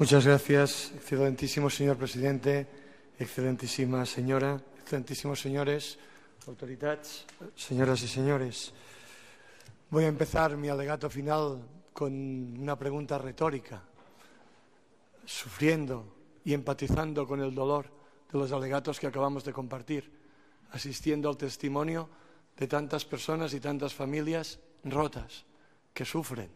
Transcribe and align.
Muchas 0.00 0.24
gracias, 0.24 0.92
excelentísimo 0.96 1.68
señor 1.68 1.98
presidente, 1.98 2.66
excelentísima 3.18 4.06
señora, 4.06 4.58
excelentísimos 4.80 5.38
señores, 5.38 5.98
autoridades, 6.46 7.26
señoras 7.54 8.00
y 8.00 8.08
señores. 8.08 8.72
Voy 9.90 10.04
a 10.04 10.08
empezar 10.08 10.56
mi 10.56 10.70
alegato 10.70 11.10
final 11.10 11.60
con 11.92 12.14
una 12.14 12.78
pregunta 12.78 13.18
retórica, 13.18 13.82
sufriendo 15.26 16.06
y 16.46 16.54
empatizando 16.54 17.26
con 17.26 17.42
el 17.42 17.54
dolor 17.54 17.84
de 18.32 18.38
los 18.38 18.52
alegatos 18.52 18.98
que 18.98 19.06
acabamos 19.06 19.44
de 19.44 19.52
compartir, 19.52 20.10
asistiendo 20.70 21.28
al 21.28 21.36
testimonio 21.36 22.08
de 22.56 22.66
tantas 22.66 23.04
personas 23.04 23.52
y 23.52 23.60
tantas 23.60 23.92
familias 23.92 24.60
rotas 24.82 25.44
que 25.92 26.06
sufren, 26.06 26.48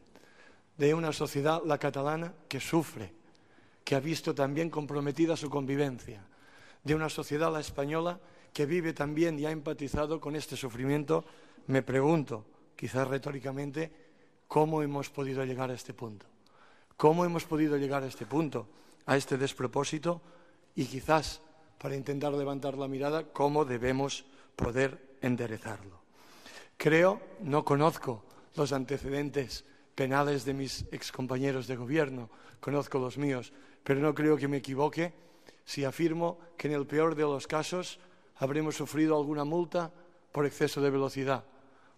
de 0.79 0.95
una 0.95 1.13
sociedad, 1.13 1.61
la 1.67 1.77
catalana, 1.77 2.33
que 2.49 2.59
sufre 2.59 3.24
que 3.85 3.95
ha 3.95 4.01
visto 4.01 4.35
también 4.35 4.71
comprometida 4.71 5.37
su 5.37 5.51
convivencia, 5.51 6.25
de 6.83 6.95
una 6.95 7.09
sociedad, 7.09 7.53
la 7.53 7.61
española, 7.61 8.19
que 8.53 8.67
vive 8.67 8.93
también 8.93 9.39
y 9.39 9.47
ha 9.47 9.51
empatizado 9.51 10.21
con 10.21 10.37
este 10.37 10.57
sufrimiento, 10.57 11.25
me 11.67 11.83
pregunto, 11.83 12.45
quizás 12.77 13.07
retóricamente, 13.07 13.93
¿cómo 14.49 14.83
hemos 14.83 15.11
podido 15.11 15.45
llegar 15.45 15.71
a 15.71 15.75
este 15.75 15.93
punto? 15.93 16.27
¿Cómo 16.97 17.25
hemos 17.25 17.45
podido 17.45 17.77
llegar 17.77 18.03
a 18.03 18.07
este 18.07 18.27
punto, 18.27 18.69
a 19.07 19.17
este 19.17 19.37
despropósito? 19.37 20.23
Y 20.77 20.87
quizás, 20.87 21.41
para 21.79 21.97
intentar 21.97 22.33
levantar 22.33 22.77
la 22.77 22.89
mirada, 22.89 23.25
¿cómo 23.33 23.65
debemos 23.65 24.25
poder 24.57 25.17
enderezarlo? 25.21 26.01
Creo, 26.77 27.21
no 27.41 27.65
conozco 27.65 28.25
los 28.55 28.73
antecedentes 28.73 29.65
penales 29.95 30.45
de 30.45 30.55
mis 30.55 30.87
excompañeros 30.91 31.67
de 31.67 31.77
gobierno, 31.77 32.31
conozco 32.61 32.99
los 32.99 33.19
míos, 33.19 33.53
pero 33.83 34.01
no 34.01 34.15
creo 34.15 34.37
que 34.37 34.49
me 34.49 34.59
equivoque 34.59 35.13
si 35.65 35.85
afirmo 35.85 36.39
que 36.57 36.69
en 36.69 36.75
el 36.75 36.87
peor 36.87 37.15
de 37.15 37.23
los 37.23 37.47
casos 37.47 37.99
habremos 38.37 38.77
sufrido 38.77 39.17
alguna 39.17 39.45
multa 39.45 39.93
por 40.33 40.47
exceso 40.47 40.81
de 40.81 40.91
velocidad 40.91 41.45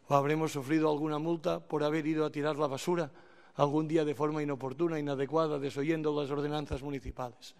o 0.08 0.14
habremos 0.14 0.52
sufrido 0.52 0.90
alguna 0.90 1.18
multa 1.18 1.60
por 1.60 1.82
haber 1.82 2.06
ido 2.06 2.24
a 2.24 2.30
tirar 2.30 2.56
la 2.56 2.66
basura 2.66 3.10
algún 3.56 3.88
día 3.88 4.04
de 4.04 4.14
forma 4.14 4.42
inoportuna, 4.42 4.98
inadecuada, 4.98 5.58
desoyendo 5.58 6.14
las 6.20 6.30
ordenanzas 6.30 6.82
municipales. 6.82 7.54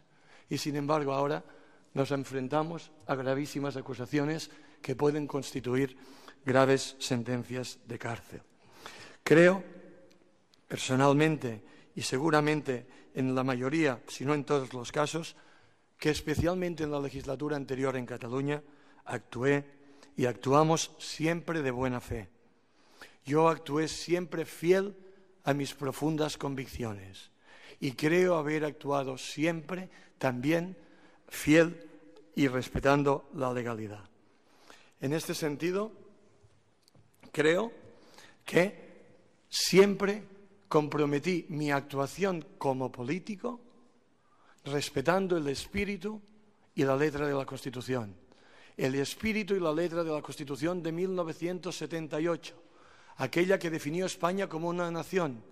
Y 0.49 0.59
sin 0.59 0.77
embargo 0.77 1.13
ahora 1.13 1.43
nos 1.95 2.11
enfrentamos 2.11 2.93
a 3.07 3.15
gravísimas 3.15 3.77
acusaciones 3.77 4.51
que 4.83 4.95
pueden 4.95 5.27
constituir 5.27 5.97
graves 6.45 6.95
sentencias 6.99 7.79
de 7.87 7.99
cárcel. 7.99 8.43
Creo, 9.25 9.65
personalmente 10.69 11.63
y 11.95 12.03
seguramente 12.03 12.87
en 13.15 13.35
la 13.35 13.45
mayoría, 13.45 14.03
si 14.09 14.25
no 14.25 14.35
en 14.35 14.45
todos 14.45 14.73
los 14.73 14.93
casos, 14.93 15.37
que 15.99 16.11
especialmente 16.11 16.85
en 16.85 16.91
la 16.91 17.01
legislatura 17.01 17.57
anterior 17.57 17.97
en 17.97 18.07
Cataluña 18.07 18.63
actué 19.05 19.65
y 20.17 20.27
actuamos 20.27 20.91
siempre 20.99 21.63
de 21.63 21.71
buena 21.71 22.01
fe. 22.01 22.29
Yo 23.25 23.49
actué 23.49 23.89
siempre 23.89 24.45
fiel 24.45 24.97
a 25.45 25.55
mis 25.55 25.75
profundas 25.75 26.37
convicciones 26.37 27.31
y 27.81 27.93
creo 27.93 28.37
haber 28.37 28.65
actuado 28.65 29.19
siempre 29.19 29.89
también 30.19 30.77
fiel 31.29 31.89
y 32.35 32.49
respetando 32.49 33.31
la 33.35 33.53
legalidad. 33.53 34.05
En 35.01 35.13
este 35.13 35.35
sentido, 35.35 35.93
creo 37.33 37.73
que 38.45 38.87
siempre 39.49 40.23
comprometí 40.69 41.47
mi 41.49 41.71
actuación 41.71 42.45
como 42.59 42.91
político 42.91 43.61
respetando 44.65 45.37
el 45.37 45.47
espíritu 45.49 46.21
y 46.75 46.85
la 46.85 46.97
letra 46.97 47.27
de 47.27 47.35
la 47.35 47.47
Constitución. 47.47 48.15
El 48.77 48.95
espíritu 48.97 49.55
y 49.55 49.61
la 49.61 49.73
letra 49.73 50.05
de 50.05 50.11
la 50.11 50.21
Constitución 50.21 50.83
de 50.83 50.93
1978, 50.93 52.55
aquella 53.17 53.59
que 53.59 53.71
definió 53.71 54.07
España 54.07 54.49
como 54.49 54.69
una 54.69 54.91
nación, 54.91 55.43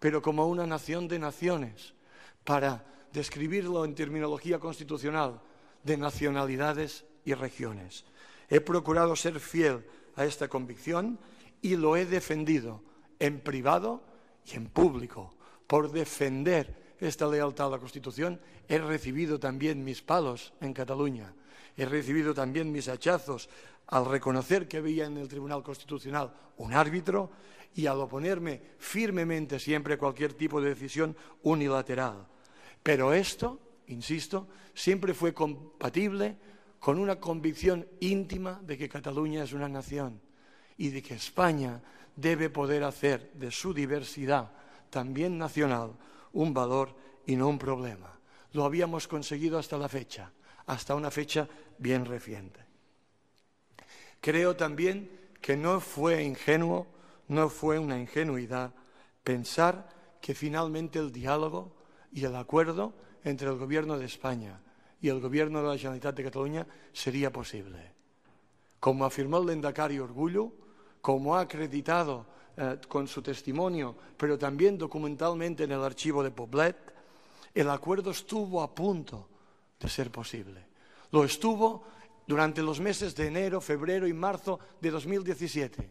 pero 0.00 0.20
como 0.20 0.48
una 0.48 0.66
nación 0.66 1.06
de 1.06 1.18
naciones, 1.18 1.94
para 2.42 2.84
describirlo 3.12 3.84
en 3.84 3.94
terminología 3.94 4.58
constitucional, 4.58 5.40
de 5.84 5.96
nacionalidades 5.96 7.04
y 7.24 7.34
regiones. 7.34 8.04
He 8.48 8.60
procurado 8.60 9.14
ser 9.14 9.38
fiel 9.38 9.84
a 10.16 10.24
esta 10.24 10.48
convicción 10.48 11.18
y 11.62 11.76
lo 11.76 11.96
he 11.96 12.06
defendido 12.06 12.82
en 13.18 13.40
privado 13.40 14.02
y 14.46 14.56
en 14.56 14.66
público 14.66 15.34
por 15.66 15.90
defender 15.90 16.94
esta 17.00 17.26
lealtad 17.26 17.68
a 17.68 17.70
la 17.70 17.78
Constitución, 17.78 18.40
he 18.68 18.78
recibido 18.78 19.38
también 19.38 19.84
mis 19.84 20.02
palos 20.02 20.52
en 20.60 20.72
Cataluña, 20.72 21.34
he 21.76 21.84
recibido 21.84 22.34
también 22.34 22.70
mis 22.70 22.88
hachazos 22.88 23.48
al 23.88 24.06
reconocer 24.06 24.68
que 24.68 24.80
veía 24.80 25.06
en 25.06 25.18
el 25.18 25.28
Tribunal 25.28 25.62
Constitucional 25.62 26.32
un 26.56 26.72
árbitro 26.72 27.30
y 27.74 27.86
al 27.86 28.00
oponerme 28.00 28.60
firmemente 28.78 29.58
siempre 29.58 29.94
a 29.94 29.98
cualquier 29.98 30.34
tipo 30.34 30.60
de 30.60 30.70
decisión 30.70 31.16
unilateral. 31.42 32.26
Pero 32.82 33.12
esto, 33.12 33.58
insisto, 33.88 34.46
siempre 34.72 35.12
fue 35.12 35.34
compatible 35.34 36.36
con 36.78 36.98
una 36.98 37.18
convicción 37.18 37.86
íntima 38.00 38.60
de 38.62 38.78
que 38.78 38.88
Cataluña 38.88 39.42
es 39.42 39.52
una 39.52 39.68
nación 39.68 40.20
y 40.76 40.90
de 40.90 41.02
que 41.02 41.14
España 41.14 41.82
debe 42.16 42.50
poder 42.50 42.84
hacer 42.84 43.32
de 43.34 43.50
su 43.50 43.74
diversidad, 43.74 44.50
también 44.90 45.38
nacional, 45.38 45.92
un 46.32 46.54
valor 46.54 46.94
y 47.26 47.36
no 47.36 47.48
un 47.48 47.58
problema. 47.58 48.18
Lo 48.52 48.64
habíamos 48.64 49.08
conseguido 49.08 49.58
hasta 49.58 49.78
la 49.78 49.88
fecha, 49.88 50.30
hasta 50.66 50.94
una 50.94 51.10
fecha 51.10 51.48
bien 51.78 52.04
reciente. 52.04 52.60
Creo 54.20 54.56
también 54.56 55.10
que 55.40 55.56
no 55.56 55.80
fue 55.80 56.22
ingenuo, 56.22 56.86
no 57.28 57.48
fue 57.48 57.78
una 57.78 57.98
ingenuidad 57.98 58.72
pensar 59.22 59.88
que 60.20 60.34
finalmente 60.34 60.98
el 60.98 61.12
diálogo 61.12 61.76
y 62.12 62.24
el 62.24 62.36
acuerdo 62.36 62.94
entre 63.24 63.48
el 63.48 63.56
Gobierno 63.56 63.98
de 63.98 64.06
España 64.06 64.60
y 65.00 65.08
el 65.08 65.20
Gobierno 65.20 65.60
de 65.60 65.68
la 65.68 65.76
Generalitat 65.76 66.14
de 66.14 66.24
Cataluña 66.24 66.66
sería 66.92 67.32
posible. 67.32 67.92
Como 68.80 69.04
afirmó 69.04 69.38
el 69.38 69.46
Lendakari 69.46 69.98
Orgullo, 69.98 70.52
como 71.04 71.36
ha 71.36 71.40
acreditado 71.40 72.24
eh, 72.56 72.78
con 72.88 73.06
su 73.06 73.20
testimonio, 73.20 73.94
pero 74.16 74.38
también 74.38 74.78
documentalmente 74.78 75.64
en 75.64 75.72
el 75.72 75.84
archivo 75.84 76.22
de 76.22 76.30
Poblet, 76.30 76.78
el 77.52 77.68
acuerdo 77.68 78.10
estuvo 78.10 78.62
a 78.62 78.74
punto 78.74 79.28
de 79.78 79.86
ser 79.90 80.10
posible. 80.10 80.64
Lo 81.10 81.22
estuvo 81.22 81.84
durante 82.26 82.62
los 82.62 82.80
meses 82.80 83.14
de 83.14 83.26
enero, 83.26 83.60
febrero 83.60 84.08
y 84.08 84.14
marzo 84.14 84.58
de 84.80 84.90
2017. 84.90 85.90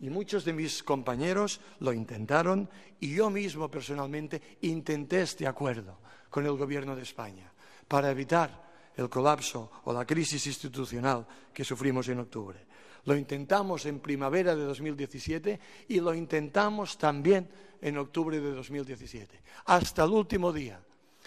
Y 0.00 0.08
muchos 0.08 0.42
de 0.46 0.54
mis 0.54 0.82
compañeros 0.82 1.60
lo 1.80 1.92
intentaron 1.92 2.66
y 2.98 3.14
yo 3.14 3.28
mismo 3.28 3.70
personalmente 3.70 4.40
intenté 4.62 5.20
este 5.20 5.46
acuerdo 5.46 5.98
con 6.30 6.46
el 6.46 6.56
Gobierno 6.56 6.96
de 6.96 7.02
España 7.02 7.52
para 7.86 8.10
evitar 8.10 8.64
el 8.96 9.10
colapso 9.10 9.70
o 9.84 9.92
la 9.92 10.06
crisis 10.06 10.46
institucional 10.46 11.26
que 11.52 11.62
sufrimos 11.62 12.08
en 12.08 12.20
octubre. 12.20 12.66
Lo 13.06 13.16
intentamos 13.16 13.86
en 13.86 14.00
primavera 14.00 14.54
de 14.56 14.64
2017 14.64 15.60
y 15.88 16.00
lo 16.00 16.12
intentamos 16.12 16.98
también 16.98 17.48
en 17.80 17.98
octubre 17.98 18.40
de 18.40 18.50
2017, 18.50 19.40
hasta 19.66 20.04
el 20.04 20.10
último 20.10 20.52
día, 20.52 20.82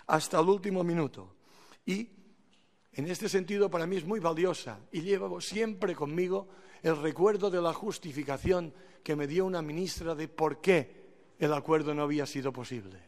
hasta 0.08 0.40
el 0.40 0.50
último 0.50 0.84
minuto. 0.84 1.36
Y 1.86 2.10
en 2.92 3.08
este 3.08 3.30
sentido 3.30 3.70
para 3.70 3.88
mí 3.88 3.96
es 3.96 4.06
muy 4.06 4.20
valiosa 4.20 4.78
y 4.92 5.02
llevo 5.02 5.40
siempre 5.40 5.96
conmigo 5.96 6.50
el 6.84 7.02
recuerdo 7.02 7.50
de 7.50 7.62
la 7.62 7.74
justificación 7.74 8.74
que 9.02 9.16
me 9.16 9.26
dio 9.26 9.46
una 9.46 9.62
ministra 9.62 10.16
de 10.16 10.28
por 10.28 10.60
qué 10.60 11.00
el 11.40 11.54
acuerdo 11.54 11.94
no 11.94 12.04
había 12.04 12.26
sido 12.26 12.52
posible. 12.52 13.00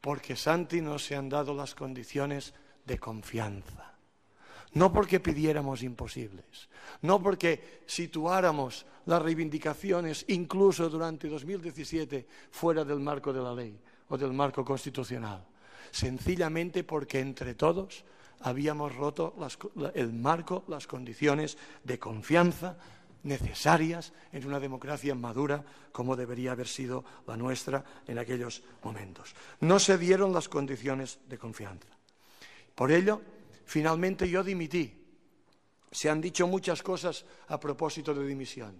Porque 0.00 0.34
Santi 0.34 0.80
no 0.80 0.98
se 0.98 1.14
han 1.14 1.28
dado 1.28 1.54
las 1.54 1.76
condiciones 1.76 2.52
de 2.84 2.98
confianza 2.98 3.91
no 4.74 4.92
porque 4.92 5.20
pidiéramos 5.20 5.82
imposibles, 5.82 6.68
no 7.02 7.22
porque 7.22 7.82
situáramos 7.86 8.86
las 9.06 9.22
reivindicaciones 9.22 10.24
incluso 10.28 10.88
durante 10.88 11.28
2017 11.28 12.26
fuera 12.50 12.84
del 12.84 13.00
marco 13.00 13.32
de 13.32 13.42
la 13.42 13.54
ley 13.54 13.78
o 14.08 14.16
del 14.16 14.32
marco 14.32 14.64
constitucional, 14.64 15.44
sencillamente 15.90 16.84
porque 16.84 17.20
entre 17.20 17.54
todos 17.54 18.04
habíamos 18.40 18.94
roto 18.94 19.34
el 19.94 20.12
marco, 20.12 20.64
las 20.68 20.86
condiciones 20.86 21.56
de 21.84 21.98
confianza 21.98 22.76
necesarias 23.24 24.12
en 24.32 24.46
una 24.46 24.58
democracia 24.58 25.14
madura 25.14 25.64
como 25.92 26.16
debería 26.16 26.52
haber 26.52 26.66
sido 26.66 27.04
la 27.26 27.36
nuestra 27.36 27.84
en 28.06 28.18
aquellos 28.18 28.62
momentos. 28.82 29.34
No 29.60 29.78
se 29.78 29.98
dieron 29.98 30.32
las 30.32 30.48
condiciones 30.48 31.20
de 31.28 31.38
confianza. 31.38 31.88
Por 32.74 32.90
ello, 32.90 33.20
Finalmente 33.72 34.28
yo 34.28 34.44
dimití. 34.44 34.92
Se 35.90 36.10
han 36.10 36.20
dicho 36.20 36.46
muchas 36.46 36.82
cosas 36.82 37.24
a 37.48 37.58
propósito 37.58 38.12
de 38.12 38.26
dimisión. 38.26 38.78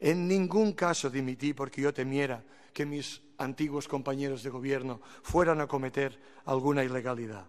En 0.00 0.26
ningún 0.26 0.72
caso 0.72 1.10
dimití 1.10 1.52
porque 1.52 1.82
yo 1.82 1.92
temiera 1.92 2.42
que 2.72 2.86
mis 2.86 3.20
antiguos 3.36 3.86
compañeros 3.86 4.42
de 4.42 4.48
gobierno 4.48 5.02
fueran 5.22 5.60
a 5.60 5.66
cometer 5.66 6.18
alguna 6.46 6.82
ilegalidad. 6.84 7.48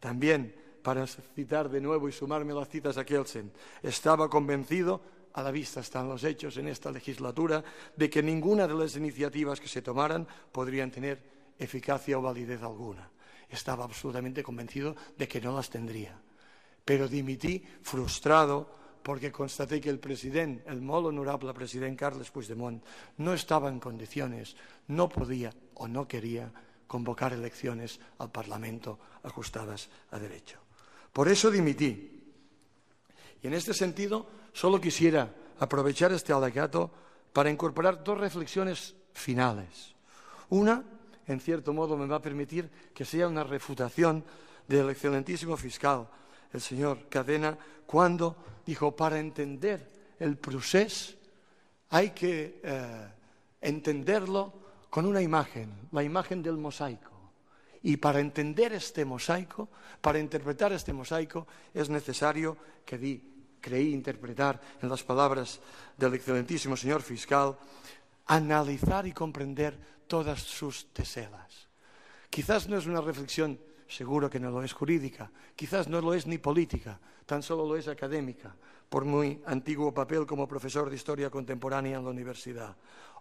También, 0.00 0.56
para 0.82 1.06
citar 1.06 1.68
de 1.68 1.80
nuevo 1.80 2.08
y 2.08 2.12
sumarme 2.12 2.52
las 2.52 2.68
citas 2.68 2.98
a 2.98 3.04
Kelsen, 3.04 3.52
estaba 3.80 4.28
convencido, 4.28 5.00
a 5.34 5.40
la 5.44 5.52
vista 5.52 5.78
están 5.78 6.08
los 6.08 6.24
hechos 6.24 6.56
en 6.56 6.66
esta 6.66 6.90
legislatura, 6.90 7.62
de 7.94 8.10
que 8.10 8.24
ninguna 8.24 8.66
de 8.66 8.74
las 8.74 8.96
iniciativas 8.96 9.60
que 9.60 9.68
se 9.68 9.82
tomaran 9.82 10.26
podrían 10.50 10.90
tener 10.90 11.22
eficacia 11.56 12.18
o 12.18 12.22
validez 12.22 12.60
alguna. 12.60 13.08
Estaba 13.50 13.84
absolutamente 13.84 14.42
convencido 14.42 14.94
de 15.18 15.26
que 15.26 15.40
no 15.40 15.54
las 15.54 15.68
tendría. 15.68 16.16
Pero 16.84 17.08
dimití 17.08 17.62
frustrado 17.82 18.80
porque 19.02 19.32
constaté 19.32 19.80
que 19.80 19.90
el 19.90 19.98
presidente, 19.98 20.62
el 20.70 20.80
muy 20.80 21.04
honorable 21.04 21.52
presidente 21.54 21.96
Carles 21.96 22.30
Puigdemont, 22.30 22.84
no 23.18 23.32
estaba 23.32 23.68
en 23.68 23.80
condiciones, 23.80 24.56
no 24.88 25.08
podía 25.08 25.52
o 25.74 25.88
no 25.88 26.06
quería 26.06 26.52
convocar 26.86 27.32
elecciones 27.32 28.00
al 28.18 28.30
Parlamento 28.30 28.98
ajustadas 29.22 29.88
a 30.10 30.18
derecho. 30.18 30.58
Por 31.12 31.28
eso 31.28 31.50
dimití. 31.50 32.22
Y 33.42 33.46
en 33.46 33.54
este 33.54 33.72
sentido, 33.74 34.26
solo 34.52 34.80
quisiera 34.80 35.32
aprovechar 35.58 36.12
este 36.12 36.32
alegato 36.32 36.90
para 37.32 37.50
incorporar 37.50 38.02
dos 38.02 38.18
reflexiones 38.18 38.94
finales. 39.12 39.94
Una, 40.50 40.82
en 41.30 41.40
cierto 41.40 41.72
modo, 41.72 41.96
me 41.96 42.06
va 42.06 42.16
a 42.16 42.22
permitir 42.22 42.68
que 42.92 43.04
sea 43.04 43.28
una 43.28 43.44
refutación 43.44 44.24
del 44.66 44.90
excelentísimo 44.90 45.56
fiscal 45.56 46.08
el 46.52 46.60
señor 46.60 47.08
Cadena 47.08 47.56
cuando 47.86 48.36
dijo, 48.66 48.94
para 48.94 49.18
entender 49.18 50.14
el 50.18 50.36
procés 50.36 51.16
hay 51.90 52.10
que 52.10 52.60
eh, 52.62 53.08
entenderlo 53.60 54.52
con 54.90 55.06
una 55.06 55.22
imagen, 55.22 55.88
la 55.92 56.02
imagen 56.02 56.42
del 56.42 56.56
mosaico. 56.56 57.10
Y 57.82 57.96
para 57.96 58.20
entender 58.20 58.72
este 58.72 59.04
mosaico, 59.04 59.68
para 60.00 60.18
interpretar 60.18 60.72
este 60.72 60.92
mosaico, 60.92 61.46
es 61.72 61.88
necesario 61.88 62.56
que 62.84 62.98
di, 62.98 63.22
creí 63.60 63.94
interpretar 63.94 64.60
en 64.82 64.88
las 64.88 65.02
palabras 65.02 65.60
del 65.96 66.14
excelentísimo 66.14 66.76
señor 66.76 67.02
fiscal, 67.02 67.56
analizar 68.26 69.06
y 69.06 69.12
comprender 69.12 69.78
todas 70.10 70.42
sus 70.42 70.92
teselas. 70.92 71.68
Quizás 72.28 72.68
no 72.68 72.76
es 72.76 72.86
una 72.86 73.00
reflexión 73.00 73.60
seguro 73.86 74.28
que 74.28 74.40
no 74.40 74.50
lo 74.50 74.60
es 74.64 74.72
jurídica, 74.72 75.30
quizás 75.54 75.86
no 75.86 76.00
lo 76.00 76.14
es 76.14 76.26
ni 76.26 76.36
política, 76.36 76.98
tan 77.26 77.44
solo 77.44 77.64
lo 77.64 77.76
es 77.76 77.86
académica, 77.86 78.56
por 78.88 79.04
muy 79.04 79.40
antiguo 79.46 79.94
papel 79.94 80.26
como 80.26 80.48
profesor 80.48 80.90
de 80.90 80.96
historia 80.96 81.30
contemporánea 81.30 81.98
en 81.98 82.04
la 82.04 82.10
universidad. 82.10 82.76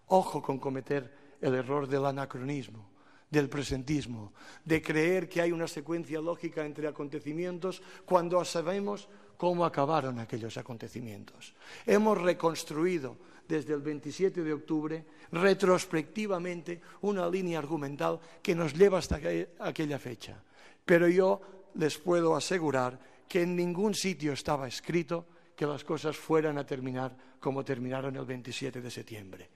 Ojo 0.08 0.42
con 0.42 0.58
cometer 0.58 1.38
el 1.40 1.54
error 1.54 1.88
del 1.88 2.08
anacronismo, 2.08 2.90
del 3.30 3.50
presentismo, 3.50 4.34
de 4.66 4.82
creer 4.82 5.30
que 5.30 5.42
hay 5.42 5.52
una 5.52 5.68
secuencia 5.68 6.20
lógica 6.20 6.66
entre 6.66 6.88
acontecimientos 6.88 7.84
cuando 8.04 8.44
sabemos 8.44 9.08
cómo 9.38 9.64
acabaron 9.64 10.18
aquellos 10.18 10.58
acontecimientos. 10.58 11.54
Hemos 11.86 12.20
reconstruido 12.20 13.16
desde 13.50 13.74
el 13.74 13.82
27 13.82 14.44
de 14.44 14.54
octubre 14.54 15.04
retrospectivamente 15.32 16.80
una 17.02 17.28
línea 17.28 17.58
argumental 17.58 18.20
que 18.44 18.54
nos 18.54 18.76
lleva 18.76 19.00
hasta 19.00 19.20
aquella 19.60 19.98
fecha. 19.98 20.42
Pero 20.86 21.10
yo 21.10 21.42
les 21.74 21.98
puedo 21.98 22.36
asegurar 22.36 23.00
que 23.28 23.42
en 23.42 23.56
ningún 23.56 23.96
sitio 23.96 24.34
estaba 24.34 24.68
escrito 24.68 25.26
que 25.56 25.66
las 25.66 25.84
cosas 25.84 26.16
fueran 26.16 26.58
a 26.58 26.66
terminar 26.66 27.18
como 27.40 27.66
terminaron 27.66 28.16
el 28.16 28.26
27 28.26 28.82
de 28.82 28.92
septiembre. 28.92 29.50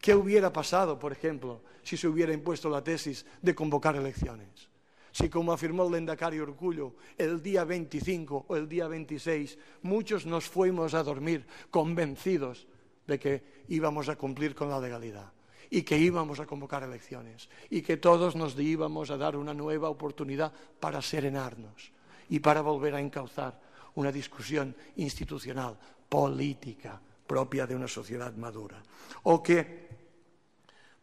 ¿Qué 0.00 0.14
hubiera 0.14 0.52
pasado, 0.52 0.98
por 0.98 1.12
ejemplo, 1.12 1.62
si 1.82 1.96
se 1.96 2.06
hubiera 2.06 2.32
impuesto 2.32 2.70
la 2.70 2.84
tesis 2.84 3.26
de 3.42 3.54
convocar 3.54 3.96
elecciones? 3.96 4.70
Si, 5.12 5.28
como 5.28 5.52
afirmó 5.52 5.84
el 5.84 5.92
lendacario 5.92 6.44
Orgullo, 6.44 6.94
el 7.18 7.42
día 7.42 7.64
25 7.64 8.46
o 8.46 8.56
el 8.56 8.68
día 8.68 8.86
26 8.86 9.58
muchos 9.82 10.24
nos 10.24 10.48
fuimos 10.48 10.94
a 10.94 11.02
dormir 11.02 11.44
convencidos 11.70 12.68
de 13.10 13.18
que 13.18 13.42
íbamos 13.68 14.08
a 14.08 14.14
cumplir 14.14 14.54
con 14.54 14.70
la 14.70 14.78
legalidad 14.78 15.32
y 15.68 15.82
que 15.82 15.98
íbamos 15.98 16.38
a 16.38 16.46
convocar 16.46 16.84
elecciones 16.84 17.48
y 17.68 17.82
que 17.82 17.96
todos 17.96 18.36
nos 18.36 18.56
íbamos 18.56 19.10
a 19.10 19.16
dar 19.16 19.34
una 19.34 19.52
nueva 19.52 19.90
oportunidad 19.90 20.52
para 20.78 21.02
serenarnos 21.02 21.90
y 22.28 22.38
para 22.38 22.60
volver 22.60 22.94
a 22.94 23.00
encauzar 23.00 23.58
una 23.96 24.12
discusión 24.12 24.76
institucional, 24.94 25.76
política, 26.08 27.00
propia 27.26 27.66
de 27.66 27.74
una 27.74 27.88
sociedad 27.88 28.32
madura. 28.36 28.80
O 29.24 29.42
que, 29.42 29.88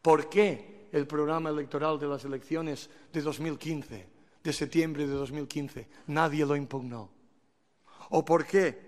¿por 0.01 0.30
qué 0.30 0.88
el 0.94 1.06
programa 1.06 1.50
electoral 1.50 2.00
de 2.00 2.07
las 2.07 2.24
elecciones 2.24 2.89
de 3.12 3.21
2015, 3.21 4.07
de 4.42 4.53
septiembre 4.53 5.06
de 5.06 5.13
2015, 5.13 5.88
nadie 6.07 6.45
lo 6.45 6.56
impugnó? 6.56 7.10
¿O 8.12 8.24
por 8.24 8.45
qué 8.48 8.87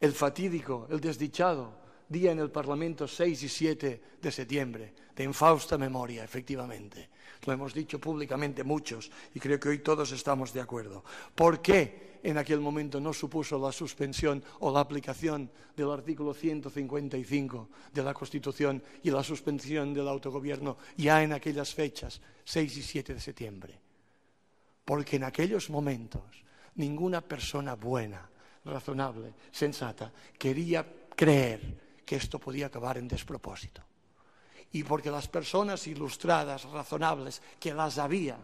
el 0.00 0.12
fatídico, 0.12 0.88
el 0.90 1.00
desdichado 1.00 1.78
día 2.08 2.32
en 2.32 2.40
el 2.40 2.50
Parlamento 2.50 3.06
6 3.06 3.42
y 3.42 3.48
7 3.48 4.02
de 4.20 4.32
septiembre, 4.32 4.94
de 5.14 5.24
infausta 5.24 5.78
memoria, 5.78 6.24
efectivamente. 6.24 7.10
Lo 7.46 7.52
hemos 7.52 7.72
dicho 7.72 8.00
públicamente 8.00 8.64
muchos 8.64 9.10
y 9.34 9.38
creo 9.38 9.60
que 9.60 9.68
hoy 9.68 9.78
todos 9.78 10.10
estamos 10.12 10.52
de 10.52 10.60
acuerdo. 10.60 11.04
¿Por 11.34 11.62
qué 11.62 12.18
en 12.22 12.36
aquel 12.36 12.60
momento 12.60 13.00
no 13.00 13.12
supuso 13.12 13.58
la 13.58 13.72
suspensión 13.72 14.42
o 14.60 14.72
la 14.72 14.80
aplicación 14.80 15.50
del 15.76 15.90
artículo 15.90 16.34
155 16.34 17.68
de 17.92 18.02
la 18.02 18.14
Constitución 18.14 18.82
y 19.02 19.10
la 19.10 19.22
suspensión 19.22 19.94
del 19.94 20.08
autogobierno 20.08 20.78
ya 20.96 21.22
en 21.22 21.32
aquellas 21.32 21.74
fechas, 21.74 22.20
6 22.44 22.76
y 22.76 22.82
7 22.82 23.14
de 23.14 23.20
septiembre? 23.20 23.80
Porque 24.84 25.16
en 25.16 25.24
aquellos 25.24 25.70
momentos 25.70 26.44
ninguna 26.74 27.20
persona 27.20 27.74
buena, 27.74 28.29
razonable, 28.64 29.34
sensata, 29.50 30.12
quería 30.38 30.86
creer 31.14 32.02
que 32.04 32.16
esto 32.16 32.38
podía 32.38 32.66
acabar 32.66 32.98
en 32.98 33.08
despropósito. 33.08 33.82
Y 34.72 34.84
porque 34.84 35.10
las 35.10 35.28
personas 35.28 35.86
ilustradas, 35.86 36.64
razonables, 36.64 37.42
que 37.58 37.74
las 37.74 37.98
había, 37.98 38.38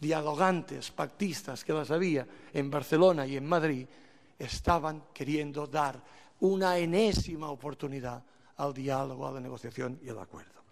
dialogantes, 0.00 0.90
pactistas, 0.90 1.64
que 1.64 1.72
las 1.72 1.90
había 1.90 2.26
en 2.52 2.70
Barcelona 2.70 3.26
y 3.26 3.36
en 3.36 3.46
Madrid, 3.46 3.86
estaban 4.38 5.04
queriendo 5.12 5.66
dar 5.66 6.02
una 6.40 6.76
enésima 6.78 7.50
oportunidad 7.50 8.22
al 8.56 8.74
diálogo, 8.74 9.26
a 9.26 9.32
la 9.32 9.40
negociación 9.40 10.00
y 10.02 10.08
al 10.08 10.18
acuerdo. 10.18 10.62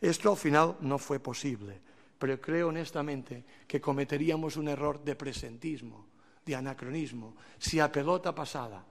Esto 0.00 0.30
al 0.30 0.36
final 0.36 0.76
no 0.80 0.98
fue 0.98 1.18
posible, 1.18 1.80
pero 2.18 2.40
creo 2.40 2.68
honestamente 2.68 3.44
que 3.66 3.80
cometeríamos 3.80 4.56
un 4.56 4.68
error 4.68 5.02
de 5.02 5.16
presentismo, 5.16 6.06
de 6.46 6.54
anacronismo, 6.54 7.34
si 7.58 7.80
a 7.80 7.90
pelota 7.90 8.34
pasada 8.34 8.84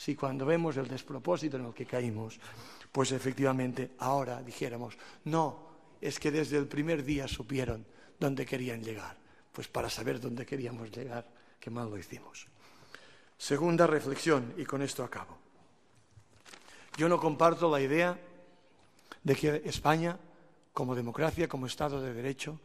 si 0.00 0.16
cuando 0.16 0.46
vemos 0.46 0.78
el 0.78 0.88
despropósito 0.88 1.58
en 1.58 1.66
el 1.66 1.74
que 1.74 1.84
caímos, 1.84 2.40
pues 2.90 3.12
efectivamente 3.12 3.90
ahora 3.98 4.40
dijéramos, 4.40 4.96
no, 5.24 5.60
es 6.00 6.18
que 6.18 6.30
desde 6.30 6.56
el 6.56 6.66
primer 6.66 7.04
día 7.04 7.28
supieron 7.28 7.84
dónde 8.18 8.46
querían 8.46 8.82
llegar. 8.82 9.14
Pues 9.52 9.68
para 9.68 9.90
saber 9.90 10.18
dónde 10.18 10.46
queríamos 10.46 10.90
llegar, 10.90 11.28
qué 11.60 11.68
mal 11.68 11.90
lo 11.90 11.98
hicimos. 11.98 12.46
Segunda 13.36 13.86
reflexión, 13.86 14.54
y 14.56 14.64
con 14.64 14.80
esto 14.80 15.04
acabo. 15.04 15.36
Yo 16.96 17.06
no 17.06 17.20
comparto 17.20 17.70
la 17.70 17.82
idea 17.82 18.18
de 19.22 19.36
que 19.36 19.60
España, 19.66 20.18
como 20.72 20.94
democracia, 20.94 21.46
como 21.46 21.66
Estado 21.66 22.00
de 22.00 22.14
Derecho, 22.14 22.58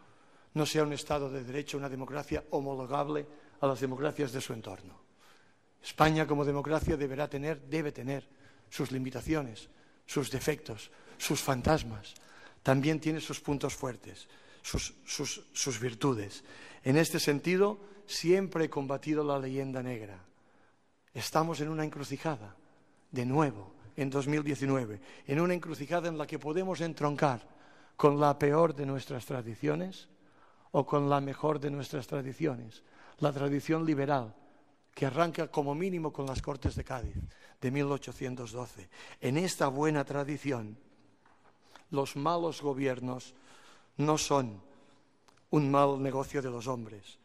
no 0.53 0.65
sea 0.65 0.83
un 0.83 0.93
Estado 0.93 1.29
de 1.29 1.43
Derecho, 1.43 1.77
una 1.77 1.89
democracia 1.89 2.45
homologable 2.51 3.27
a 3.61 3.67
las 3.67 3.79
democracias 3.79 4.31
de 4.31 4.41
su 4.41 4.53
entorno. 4.53 4.99
España 5.83 6.25
como 6.25 6.45
democracia 6.45 6.97
deberá 6.97 7.29
tener, 7.29 7.61
debe 7.61 7.91
tener 7.91 8.27
sus 8.69 8.91
limitaciones, 8.91 9.69
sus 10.05 10.31
defectos, 10.31 10.91
sus 11.17 11.41
fantasmas. 11.41 12.15
También 12.63 12.99
tiene 12.99 13.21
sus 13.21 13.39
puntos 13.39 13.75
fuertes, 13.75 14.27
sus, 14.61 14.93
sus 15.05 15.79
virtudes. 15.79 16.43
En 16.83 16.97
este 16.97 17.19
sentido, 17.19 17.79
siempre 18.07 18.65
he 18.65 18.69
combatido 18.69 19.23
la 19.23 19.39
leyenda 19.39 19.83
negra. 19.83 20.19
Estamos 21.13 21.61
en 21.61 21.69
una 21.69 21.85
encrucijada, 21.85 22.55
de 23.11 23.25
nuevo, 23.25 23.73
en 23.95 24.09
2019, 24.09 24.99
en 25.27 25.39
una 25.39 25.53
encrucijada 25.53 26.09
en 26.09 26.17
la 26.17 26.27
que 26.27 26.39
podemos 26.39 26.81
entroncar 26.81 27.47
con 27.95 28.19
la 28.19 28.37
peor 28.37 28.75
de 28.75 28.85
nuestras 28.85 29.25
tradiciones 29.25 30.09
o 30.71 30.85
con 30.85 31.09
la 31.09 31.21
mejor 31.21 31.59
de 31.59 31.71
nuestras 31.71 32.07
tradiciones, 32.07 32.83
la 33.19 33.31
tradición 33.31 33.85
liberal, 33.85 34.33
que 34.93 35.05
arranca 35.05 35.47
como 35.49 35.75
mínimo 35.75 36.11
con 36.11 36.25
las 36.25 36.41
Cortes 36.41 36.75
de 36.75 36.83
Cádiz 36.83 37.15
de 37.59 37.71
1812. 37.71 38.89
En 39.21 39.37
esta 39.37 39.67
buena 39.67 40.05
tradición, 40.05 40.77
los 41.91 42.15
malos 42.15 42.61
gobiernos 42.61 43.33
no 43.97 44.17
son 44.17 44.61
un 45.51 45.71
mal 45.71 46.01
negocio 46.01 46.41
de 46.41 46.49
los 46.49 46.67
hombres, 46.67 47.19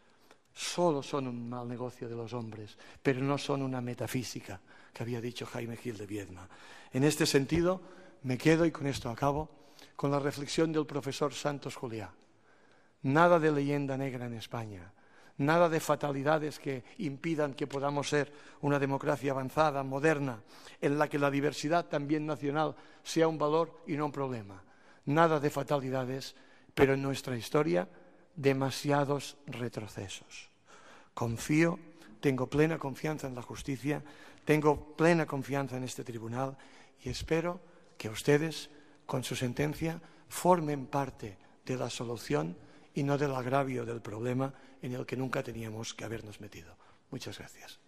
solo 0.52 1.02
son 1.02 1.26
un 1.26 1.48
mal 1.48 1.66
negocio 1.68 2.08
de 2.08 2.16
los 2.16 2.32
hombres, 2.32 2.76
pero 3.02 3.20
no 3.20 3.38
son 3.38 3.62
una 3.62 3.80
metafísica, 3.80 4.60
que 4.92 5.02
había 5.02 5.20
dicho 5.20 5.46
Jaime 5.46 5.76
Gil 5.76 5.96
de 5.96 6.06
Viedma. 6.06 6.48
En 6.92 7.04
este 7.04 7.26
sentido, 7.26 7.80
me 8.22 8.36
quedo, 8.36 8.66
y 8.66 8.70
con 8.70 8.86
esto 8.86 9.08
acabo, 9.10 9.48
con 9.96 10.10
la 10.10 10.18
reflexión 10.18 10.72
del 10.72 10.86
profesor 10.86 11.32
Santos 11.32 11.76
Juliá. 11.76 12.12
Nada 13.02 13.38
de 13.38 13.52
leyenda 13.52 13.96
negra 13.96 14.26
en 14.26 14.34
España, 14.34 14.92
nada 15.40 15.68
de 15.68 15.80
fatalidades 15.80 16.60
que 16.60 16.84
impidan 16.98 17.54
que 17.54 17.66
podamos 17.66 18.08
ser 18.08 18.32
una 18.60 18.78
democracia 18.78 19.32
avanzada, 19.32 19.82
moderna, 19.82 20.44
en 20.80 20.98
la 20.98 21.08
que 21.08 21.18
la 21.18 21.30
diversidad 21.30 21.86
también 21.86 22.26
nacional 22.26 22.76
sea 23.02 23.26
un 23.26 23.38
valor 23.38 23.82
y 23.86 23.96
no 23.96 24.06
un 24.06 24.12
problema. 24.12 24.62
Nada 25.06 25.40
de 25.40 25.48
fatalidades, 25.48 26.36
pero 26.74 26.92
en 26.92 27.02
nuestra 27.02 27.36
historia 27.36 27.88
demasiados 28.36 29.38
retrocesos. 29.46 30.50
Confío, 31.14 31.78
tengo 32.20 32.46
plena 32.46 32.78
confianza 32.78 33.26
en 33.26 33.34
la 33.34 33.42
justicia, 33.42 34.04
tengo 34.44 34.94
plena 34.94 35.24
confianza 35.24 35.76
en 35.76 35.84
este 35.84 36.04
tribunal 36.04 36.56
y 37.02 37.08
espero 37.08 37.60
que 37.96 38.10
ustedes, 38.10 38.68
con 39.06 39.24
su 39.24 39.34
sentencia, 39.34 40.00
formen 40.28 40.86
parte 40.86 41.38
de 41.64 41.76
la 41.76 41.88
solución 41.88 42.56
y 43.00 43.02
no 43.02 43.16
del 43.16 43.34
agravio 43.34 43.86
del 43.86 44.02
problema 44.02 44.52
en 44.82 44.92
el 44.92 45.06
que 45.06 45.16
nunca 45.16 45.42
teníamos 45.42 45.94
que 45.94 46.04
habernos 46.04 46.38
metido. 46.38 46.76
Muchas 47.10 47.38
gracias. 47.38 47.79